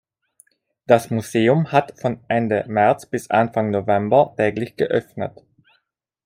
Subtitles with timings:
[0.87, 5.45] Das Museum hat von Ende März bis Anfang November täglich geöffnet.